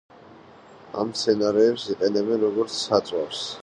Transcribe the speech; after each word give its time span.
აქ 1.03 1.05
მცენარეებს 1.11 1.87
იყენებენ, 1.97 2.45
როგორც 2.49 2.83
საწვავს. 2.85 3.51